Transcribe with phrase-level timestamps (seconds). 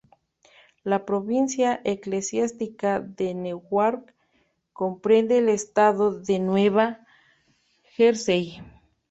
[0.83, 4.15] La Provincia Eclesiástica de Newark
[4.73, 7.05] comprende el estado de Nueva
[7.95, 8.63] Jersey.